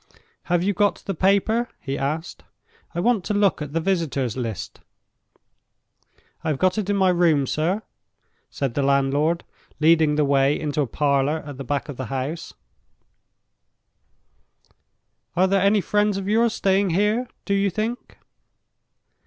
[0.45, 2.43] "Have you got the paper?" he asked;
[2.95, 4.79] "I want to look at the visitors' list."
[6.43, 7.83] "I have got it in my room, sir,"
[8.49, 9.43] said the landlord,
[9.79, 12.55] leading the way into a parlor at the back of the house.
[15.35, 18.17] "Are there any friends of yours staying here, do you think?"